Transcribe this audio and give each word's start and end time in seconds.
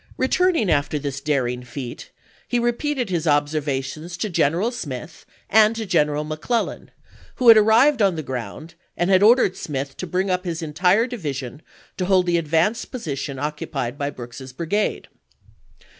Returning 0.17 0.71
after 0.71 0.97
this 0.97 1.19
daring 1.21 1.61
feat, 1.61 2.09
he 2.47 2.57
repeated 2.57 3.11
his 3.11 3.27
observations 3.27 4.17
to 4.17 4.31
General 4.31 4.71
Smith 4.71 5.27
and 5.47 5.75
to 5.75 5.85
General 5.85 6.23
Mc 6.23 6.41
Clellan, 6.41 6.89
who 7.35 7.49
had 7.49 7.55
arrived 7.57 8.01
on 8.01 8.15
the 8.15 8.23
ground 8.23 8.73
and 8.97 9.11
had 9.11 9.21
"The'pen 9.21 9.37
ordcrcd 9.37 9.55
Smith 9.57 9.97
to 9.97 10.07
bring 10.07 10.31
up 10.31 10.43
his 10.43 10.63
entire 10.63 11.05
division 11.05 11.61
to 11.97 12.05
"pV' 12.05 12.07
hold 12.07 12.25
the 12.25 12.39
advanced 12.39 12.89
position 12.89 13.37
occupied 13.37 13.99
by 13.99 14.09
Brooks's 14.09 14.53
brigade. 14.53 15.07